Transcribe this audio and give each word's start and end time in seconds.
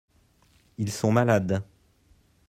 Ils 0.79 0.89
sont 0.91 1.11
malades. 1.11 1.61